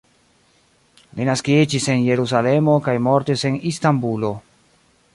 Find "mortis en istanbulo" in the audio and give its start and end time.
3.11-4.35